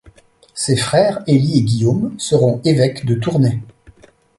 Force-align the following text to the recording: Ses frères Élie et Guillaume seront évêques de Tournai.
Ses 0.55 0.77
frères 0.77 1.21
Élie 1.27 1.59
et 1.59 1.61
Guillaume 1.61 2.15
seront 2.19 2.59
évêques 2.65 3.05
de 3.05 3.13
Tournai. 3.13 3.59